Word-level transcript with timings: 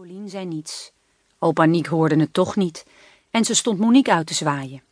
Nicolien 0.00 0.28
zei 0.28 0.44
niets. 0.44 0.92
Opa 1.38 1.64
Niek 1.64 1.86
hoorde 1.86 2.16
het 2.16 2.32
toch 2.32 2.56
niet 2.56 2.86
en 3.30 3.44
ze 3.44 3.54
stond 3.54 3.78
Monique 3.78 4.12
uit 4.12 4.26
te 4.26 4.34
zwaaien. 4.34 4.82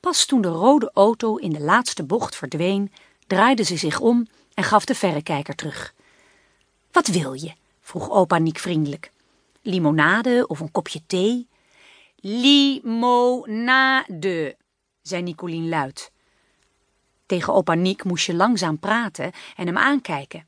Pas 0.00 0.26
toen 0.26 0.40
de 0.40 0.48
rode 0.48 0.90
auto 0.94 1.36
in 1.36 1.50
de 1.52 1.60
laatste 1.60 2.04
bocht 2.04 2.36
verdween, 2.36 2.92
draaide 3.26 3.62
ze 3.62 3.76
zich 3.76 4.00
om 4.00 4.26
en 4.54 4.64
gaf 4.64 4.84
de 4.84 4.94
verrekijker 4.94 5.54
terug. 5.54 5.94
Wat 6.90 7.06
wil 7.06 7.32
je? 7.32 7.52
vroeg 7.80 8.10
opa 8.10 8.38
Niek 8.38 8.58
vriendelijk. 8.58 9.12
Limonade 9.62 10.46
of 10.46 10.60
een 10.60 10.70
kopje 10.70 11.00
thee? 11.06 11.48
Limonade, 12.16 12.56
zei 15.02 15.22
Nicolien 15.22 15.68
luid. 15.68 16.12
Tegen 17.26 17.54
opa 17.54 17.74
Niek 17.74 18.04
moest 18.04 18.26
je 18.26 18.34
langzaam 18.34 18.78
praten 18.78 19.32
en 19.56 19.66
hem 19.66 19.78
aankijken. 19.78 20.46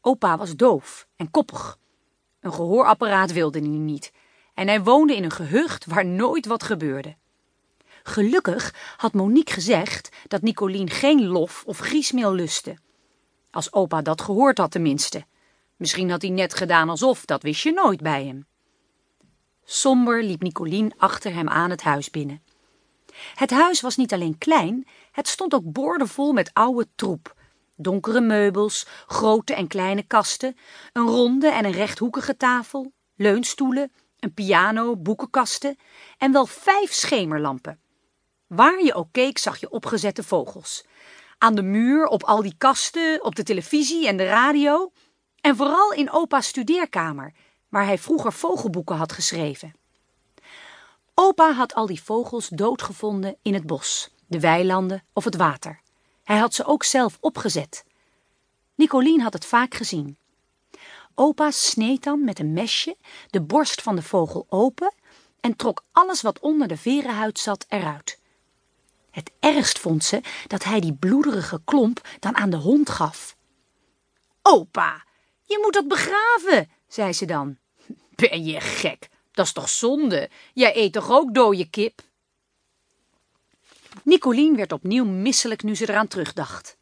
Opa 0.00 0.36
was 0.36 0.56
doof 0.56 1.06
en 1.16 1.30
koppig. 1.30 1.78
Een 2.40 2.52
gehoorapparaat 2.52 3.32
wilde 3.32 3.58
hij 3.58 3.68
niet 3.68 4.12
en 4.54 4.68
hij 4.68 4.82
woonde 4.82 5.16
in 5.16 5.24
een 5.24 5.30
gehucht 5.30 5.86
waar 5.86 6.06
nooit 6.06 6.46
wat 6.46 6.62
gebeurde. 6.62 7.16
Gelukkig 8.02 8.74
had 8.96 9.12
Monique 9.12 9.54
gezegd 9.54 10.08
dat 10.28 10.42
Nicolien 10.42 10.90
geen 10.90 11.26
lof 11.26 11.64
of 11.66 11.78
griesmeel 11.78 12.34
lustte. 12.34 12.76
Als 13.50 13.72
opa 13.72 14.02
dat 14.02 14.20
gehoord 14.20 14.58
had 14.58 14.70
tenminste. 14.70 15.24
Misschien 15.76 16.10
had 16.10 16.22
hij 16.22 16.30
net 16.30 16.54
gedaan 16.54 16.88
alsof, 16.88 17.24
dat 17.24 17.42
wist 17.42 17.62
je 17.62 17.72
nooit 17.72 18.00
bij 18.00 18.24
hem. 18.24 18.46
Somber 19.64 20.22
liep 20.22 20.42
Nicolien 20.42 20.92
achter 20.96 21.34
hem 21.34 21.48
aan 21.48 21.70
het 21.70 21.82
huis 21.82 22.10
binnen. 22.10 22.42
Het 23.34 23.50
huis 23.50 23.80
was 23.80 23.96
niet 23.96 24.12
alleen 24.12 24.38
klein, 24.38 24.86
het 25.12 25.28
stond 25.28 25.54
ook 25.54 25.72
boordevol 25.72 26.32
met 26.32 26.50
oude 26.52 26.86
troep. 26.94 27.34
Donkere 27.80 28.20
meubels, 28.20 28.86
grote 29.06 29.54
en 29.54 29.66
kleine 29.66 30.02
kasten, 30.02 30.56
een 30.92 31.06
ronde 31.06 31.48
en 31.48 31.64
een 31.64 31.72
rechthoekige 31.72 32.36
tafel, 32.36 32.92
leunstoelen, 33.16 33.92
een 34.18 34.34
piano, 34.34 34.96
boekenkasten 34.96 35.78
en 36.18 36.32
wel 36.32 36.46
vijf 36.46 36.92
schemerlampen. 36.92 37.80
Waar 38.46 38.84
je 38.84 38.94
ook 38.94 39.08
keek 39.12 39.38
zag 39.38 39.60
je 39.60 39.70
opgezette 39.70 40.22
vogels. 40.22 40.84
Aan 41.38 41.54
de 41.54 41.62
muur, 41.62 42.06
op 42.06 42.24
al 42.24 42.42
die 42.42 42.54
kasten, 42.58 43.24
op 43.24 43.34
de 43.34 43.42
televisie 43.42 44.08
en 44.08 44.16
de 44.16 44.26
radio. 44.26 44.92
En 45.40 45.56
vooral 45.56 45.92
in 45.92 46.10
opa's 46.10 46.46
studeerkamer, 46.46 47.32
waar 47.68 47.84
hij 47.84 47.98
vroeger 47.98 48.32
vogelboeken 48.32 48.96
had 48.96 49.12
geschreven. 49.12 49.74
Opa 51.14 51.52
had 51.52 51.74
al 51.74 51.86
die 51.86 52.02
vogels 52.02 52.48
doodgevonden 52.48 53.36
in 53.42 53.54
het 53.54 53.66
bos, 53.66 54.10
de 54.26 54.40
weilanden 54.40 55.04
of 55.12 55.24
het 55.24 55.36
water. 55.36 55.80
Hij 56.28 56.38
had 56.38 56.54
ze 56.54 56.64
ook 56.64 56.84
zelf 56.84 57.16
opgezet. 57.20 57.84
Nicolien 58.74 59.20
had 59.20 59.32
het 59.32 59.44
vaak 59.44 59.74
gezien. 59.74 60.18
Opa 61.14 61.50
sneed 61.50 62.02
dan 62.02 62.24
met 62.24 62.38
een 62.38 62.52
mesje 62.52 62.96
de 63.30 63.40
borst 63.40 63.82
van 63.82 63.96
de 63.96 64.02
vogel 64.02 64.46
open 64.48 64.94
en 65.40 65.56
trok 65.56 65.84
alles 65.92 66.22
wat 66.22 66.38
onder 66.38 66.68
de 66.68 66.76
verenhuid 66.76 67.38
zat 67.38 67.66
eruit. 67.68 68.18
Het 69.10 69.30
ergst 69.40 69.78
vond 69.78 70.04
ze 70.04 70.20
dat 70.46 70.64
hij 70.64 70.80
die 70.80 70.94
bloederige 70.94 71.60
klomp 71.64 72.08
dan 72.18 72.36
aan 72.36 72.50
de 72.50 72.56
hond 72.56 72.90
gaf. 72.90 73.36
Opa, 74.42 75.04
je 75.42 75.58
moet 75.62 75.72
dat 75.72 75.88
begraven, 75.88 76.70
zei 76.88 77.12
ze 77.12 77.24
dan. 77.24 77.58
Ben 78.14 78.44
je 78.44 78.60
gek? 78.60 79.08
Dat 79.32 79.46
is 79.46 79.52
toch 79.52 79.68
zonde? 79.68 80.30
Jij 80.54 80.76
eet 80.76 80.92
toch 80.92 81.10
ook 81.10 81.34
dode 81.34 81.70
kip? 81.70 82.02
Nicolien 84.02 84.56
werd 84.56 84.72
opnieuw 84.72 85.04
misselijk 85.04 85.62
nu 85.62 85.76
ze 85.76 85.88
eraan 85.88 86.08
terugdacht. 86.08 86.76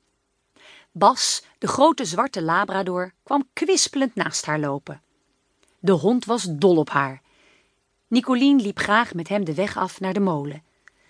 Bas, 0.92 1.42
de 1.58 1.66
grote 1.66 2.04
zwarte 2.04 2.42
labrador, 2.42 3.12
kwam 3.22 3.48
kwispelend 3.52 4.14
naast 4.14 4.44
haar 4.44 4.58
lopen. 4.58 5.02
De 5.78 5.92
hond 5.92 6.24
was 6.24 6.46
dol 6.50 6.76
op 6.76 6.90
haar. 6.90 7.22
Nicolien 8.06 8.60
liep 8.60 8.78
graag 8.78 9.14
met 9.14 9.28
hem 9.28 9.44
de 9.44 9.54
weg 9.54 9.76
af 9.76 10.00
naar 10.00 10.12
de 10.12 10.20
molen. 10.20 10.62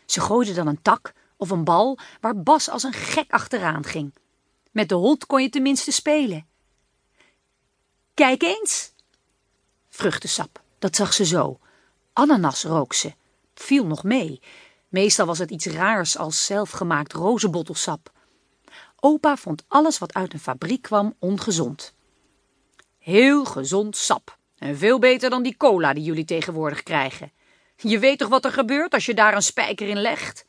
Ze 0.06 0.20
gooide 0.20 0.52
dan 0.52 0.66
een 0.66 0.82
tak 0.82 1.12
of 1.36 1.50
een 1.50 1.64
bal 1.64 1.98
waar 2.20 2.42
Bas 2.42 2.68
als 2.68 2.82
een 2.82 2.92
gek 2.92 3.30
achteraan 3.30 3.84
ging. 3.84 4.14
Met 4.70 4.88
de 4.88 4.94
hond 4.94 5.26
kon 5.26 5.42
je 5.42 5.48
tenminste 5.48 5.92
spelen. 5.92 6.46
Kijk 8.14 8.42
eens! 8.42 8.92
Vruchtensap, 9.88 10.60
dat 10.78 10.96
zag 10.96 11.12
ze 11.12 11.24
zo. 11.24 11.58
Ananas 12.12 12.64
rook 12.64 12.92
ze. 12.92 13.14
Viel 13.54 13.86
nog 13.86 14.04
mee. 14.04 14.40
Meestal 14.88 15.26
was 15.26 15.38
het 15.38 15.50
iets 15.50 15.66
raars 15.66 16.18
als 16.18 16.44
zelfgemaakt 16.44 17.12
rozenbottelsap. 17.12 18.12
Opa 19.00 19.36
vond 19.36 19.64
alles 19.68 19.98
wat 19.98 20.14
uit 20.14 20.32
een 20.32 20.40
fabriek 20.40 20.82
kwam 20.82 21.14
ongezond. 21.18 21.94
Heel 22.98 23.44
gezond 23.44 23.96
sap. 23.96 24.38
En 24.58 24.78
veel 24.78 24.98
beter 24.98 25.30
dan 25.30 25.42
die 25.42 25.56
cola 25.56 25.92
die 25.92 26.04
jullie 26.04 26.24
tegenwoordig 26.24 26.82
krijgen. 26.82 27.32
Je 27.76 27.98
weet 27.98 28.18
toch 28.18 28.28
wat 28.28 28.44
er 28.44 28.52
gebeurt 28.52 28.92
als 28.94 29.06
je 29.06 29.14
daar 29.14 29.34
een 29.34 29.42
spijker 29.42 29.88
in 29.88 30.00
legt? 30.00 30.46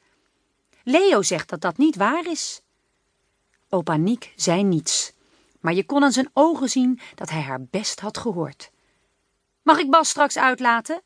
Leo 0.83 1.21
zegt 1.21 1.49
dat 1.49 1.61
dat 1.61 1.77
niet 1.77 1.95
waar 1.95 2.25
is. 2.25 2.61
Opa 3.69 3.95
Niek 3.95 4.33
zei 4.35 4.63
niets, 4.63 5.13
maar 5.59 5.73
je 5.73 5.85
kon 5.85 6.03
aan 6.03 6.11
zijn 6.11 6.29
ogen 6.33 6.69
zien 6.69 6.99
dat 7.15 7.29
hij 7.29 7.41
haar 7.41 7.63
best 7.63 7.99
had 7.99 8.17
gehoord. 8.17 8.71
Mag 9.61 9.77
ik 9.77 9.89
Bas 9.89 10.09
straks 10.09 10.37
uitlaten? 10.37 11.01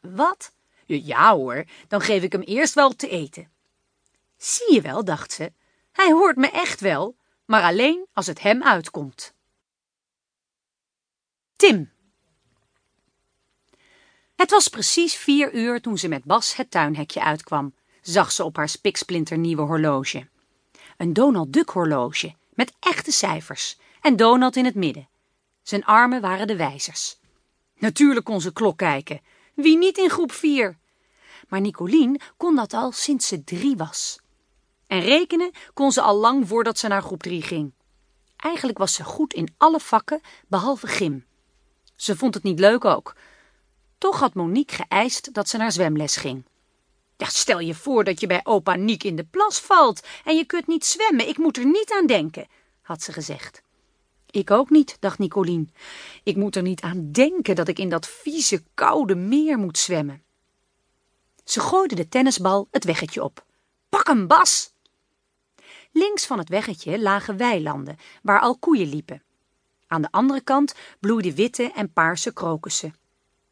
Wat? 0.00 0.52
Ja 1.00 1.34
hoor, 1.34 1.64
dan 1.88 2.00
geef 2.00 2.22
ik 2.22 2.32
hem 2.32 2.40
eerst 2.40 2.74
wel 2.74 2.90
te 2.90 3.08
eten. 3.08 3.50
Zie 4.36 4.74
je 4.74 4.80
wel, 4.80 5.04
dacht 5.04 5.32
ze, 5.32 5.52
hij 5.92 6.10
hoort 6.12 6.36
me 6.36 6.50
echt 6.50 6.80
wel, 6.80 7.16
maar 7.44 7.62
alleen 7.62 8.06
als 8.12 8.26
het 8.26 8.40
hem 8.40 8.62
uitkomt. 8.62 9.34
Tim 11.56 11.90
Het 14.36 14.50
was 14.50 14.68
precies 14.68 15.14
vier 15.14 15.52
uur 15.52 15.80
toen 15.80 15.98
ze 15.98 16.08
met 16.08 16.24
Bas 16.24 16.56
het 16.56 16.70
tuinhekje 16.70 17.22
uitkwam, 17.22 17.74
zag 18.00 18.32
ze 18.32 18.44
op 18.44 18.56
haar 18.56 18.68
spiksplinternieuwe 18.68 19.62
horloge. 19.62 20.28
Een 20.96 21.12
Donald 21.12 21.52
Duck 21.52 21.68
horloge, 21.68 22.34
met 22.54 22.72
echte 22.80 23.12
cijfers, 23.12 23.78
en 24.00 24.16
Donald 24.16 24.56
in 24.56 24.64
het 24.64 24.74
midden. 24.74 25.08
Zijn 25.62 25.84
armen 25.84 26.20
waren 26.20 26.46
de 26.46 26.56
wijzers. 26.56 27.18
Natuurlijk 27.78 28.24
kon 28.24 28.40
ze 28.40 28.52
klok 28.52 28.78
kijken. 28.78 29.20
Wie 29.54 29.76
niet 29.76 29.98
in 29.98 30.10
groep 30.10 30.32
vier? 30.32 30.78
Maar 31.52 31.60
Nicolien 31.60 32.20
kon 32.36 32.56
dat 32.56 32.72
al 32.72 32.92
sinds 32.92 33.26
ze 33.26 33.44
drie 33.44 33.76
was. 33.76 34.18
En 34.86 35.00
rekenen 35.00 35.50
kon 35.74 35.92
ze 35.92 36.00
al 36.00 36.16
lang 36.16 36.48
voordat 36.48 36.78
ze 36.78 36.88
naar 36.88 37.02
groep 37.02 37.22
3 37.22 37.42
ging. 37.42 37.72
Eigenlijk 38.36 38.78
was 38.78 38.94
ze 38.94 39.04
goed 39.04 39.34
in 39.34 39.54
alle 39.56 39.80
vakken, 39.80 40.20
behalve 40.48 40.86
gym. 40.86 41.26
Ze 41.96 42.16
vond 42.16 42.34
het 42.34 42.42
niet 42.42 42.58
leuk 42.58 42.84
ook. 42.84 43.16
Toch 43.98 44.20
had 44.20 44.34
Monique 44.34 44.76
geëist 44.76 45.34
dat 45.34 45.48
ze 45.48 45.56
naar 45.56 45.72
zwemles 45.72 46.16
ging. 46.16 46.44
Ja, 47.16 47.26
stel 47.26 47.58
je 47.58 47.74
voor 47.74 48.04
dat 48.04 48.20
je 48.20 48.26
bij 48.26 48.40
opa 48.44 48.74
Niek 48.74 49.04
in 49.04 49.16
de 49.16 49.24
plas 49.24 49.60
valt 49.60 50.06
en 50.24 50.36
je 50.36 50.44
kunt 50.44 50.66
niet 50.66 50.84
zwemmen. 50.86 51.28
Ik 51.28 51.38
moet 51.38 51.56
er 51.56 51.66
niet 51.66 51.92
aan 51.92 52.06
denken, 52.06 52.48
had 52.82 53.02
ze 53.02 53.12
gezegd. 53.12 53.62
Ik 54.30 54.50
ook 54.50 54.70
niet, 54.70 54.96
dacht 55.00 55.18
Nicolien. 55.18 55.74
Ik 56.22 56.36
moet 56.36 56.56
er 56.56 56.62
niet 56.62 56.80
aan 56.80 57.12
denken 57.12 57.54
dat 57.54 57.68
ik 57.68 57.78
in 57.78 57.88
dat 57.88 58.08
vieze, 58.08 58.62
koude 58.74 59.14
meer 59.14 59.58
moet 59.58 59.78
zwemmen. 59.78 60.21
Ze 61.44 61.60
gooide 61.60 61.94
de 61.94 62.08
tennisbal 62.08 62.68
het 62.70 62.84
weggetje 62.84 63.22
op. 63.22 63.44
Pak 63.88 64.06
hem, 64.06 64.26
Bas! 64.26 64.72
Links 65.92 66.26
van 66.26 66.38
het 66.38 66.48
weggetje 66.48 67.00
lagen 67.00 67.36
weilanden, 67.36 67.96
waar 68.22 68.40
al 68.40 68.56
koeien 68.56 68.88
liepen. 68.88 69.22
Aan 69.86 70.02
de 70.02 70.10
andere 70.10 70.40
kant 70.40 70.74
bloeiden 71.00 71.34
witte 71.34 71.72
en 71.72 71.92
paarse 71.92 72.32
krokussen. 72.32 72.94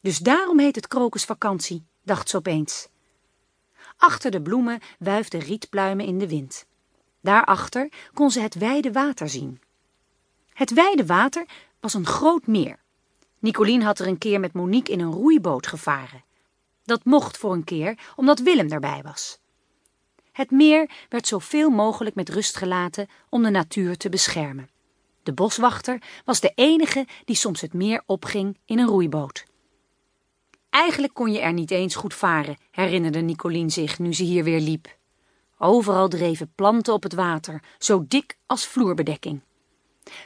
Dus 0.00 0.18
daarom 0.18 0.58
heet 0.58 0.76
het 0.76 0.86
krokusvakantie, 0.86 1.86
dacht 2.02 2.28
ze 2.28 2.36
opeens. 2.36 2.88
Achter 3.96 4.30
de 4.30 4.42
bloemen 4.42 4.80
wuifden 4.98 5.40
rietpluimen 5.40 6.06
in 6.06 6.18
de 6.18 6.28
wind. 6.28 6.66
Daarachter 7.20 7.92
kon 8.14 8.30
ze 8.30 8.40
het 8.40 8.54
wijde 8.54 8.92
water 8.92 9.28
zien. 9.28 9.60
Het 10.52 10.72
wijde 10.72 11.06
water 11.06 11.46
was 11.80 11.94
een 11.94 12.06
groot 12.06 12.46
meer. 12.46 12.78
Nicolien 13.38 13.82
had 13.82 13.98
er 13.98 14.06
een 14.06 14.18
keer 14.18 14.40
met 14.40 14.52
Monique 14.52 14.92
in 14.92 15.00
een 15.00 15.12
roeiboot 15.12 15.66
gevaren. 15.66 16.24
Dat 16.90 17.04
mocht 17.04 17.36
voor 17.36 17.52
een 17.52 17.64
keer, 17.64 17.98
omdat 18.16 18.40
Willem 18.40 18.68
daarbij 18.68 19.00
was. 19.02 19.38
Het 20.32 20.50
meer 20.50 20.90
werd 21.08 21.26
zoveel 21.26 21.70
mogelijk 21.70 22.16
met 22.16 22.28
rust 22.28 22.56
gelaten 22.56 23.08
om 23.28 23.42
de 23.42 23.50
natuur 23.50 23.96
te 23.96 24.08
beschermen. 24.08 24.70
De 25.22 25.32
boswachter 25.32 26.02
was 26.24 26.40
de 26.40 26.52
enige 26.54 27.06
die 27.24 27.36
soms 27.36 27.60
het 27.60 27.72
meer 27.72 28.02
opging 28.06 28.58
in 28.64 28.78
een 28.78 28.86
roeiboot. 28.86 29.44
Eigenlijk 30.70 31.14
kon 31.14 31.32
je 31.32 31.40
er 31.40 31.52
niet 31.52 31.70
eens 31.70 31.94
goed 31.94 32.14
varen, 32.14 32.58
herinnerde 32.70 33.20
Nicolien 33.20 33.70
zich 33.70 33.98
nu 33.98 34.14
ze 34.14 34.22
hier 34.22 34.44
weer 34.44 34.60
liep. 34.60 34.96
Overal 35.58 36.08
dreven 36.08 36.52
planten 36.54 36.92
op 36.92 37.02
het 37.02 37.14
water, 37.14 37.62
zo 37.78 38.04
dik 38.08 38.36
als 38.46 38.66
vloerbedekking. 38.66 39.40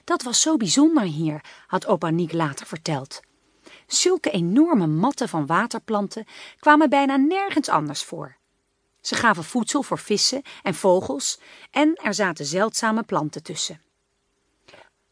Dat 0.05 0.22
was 0.22 0.40
zo 0.40 0.56
bijzonder 0.56 1.05
hier, 1.05 1.44
had 1.67 1.87
opa 1.87 2.10
Niek 2.10 2.32
later 2.32 2.67
verteld. 2.67 3.20
Zulke 3.86 4.31
enorme 4.31 4.86
matten 4.86 5.28
van 5.28 5.46
waterplanten 5.46 6.26
kwamen 6.58 6.90
bijna 6.90 7.16
nergens 7.16 7.69
anders 7.69 8.02
voor. 8.02 8.36
Ze 9.00 9.14
gaven 9.14 9.44
voedsel 9.44 9.82
voor 9.82 9.98
vissen 9.98 10.42
en 10.62 10.75
vogels 10.75 11.40
en 11.70 11.94
er 11.94 12.14
zaten 12.14 12.46
zeldzame 12.46 13.02
planten 13.02 13.42
tussen. 13.42 13.82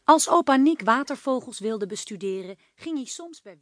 Als 0.03 0.29
opa 0.29 0.55
Niek 0.55 0.81
watervogels 0.81 1.59
wilde 1.59 1.85
bestuderen, 1.85 2.57
ging 2.75 2.95
hij 2.95 3.05
soms 3.05 3.41
bij 3.41 3.57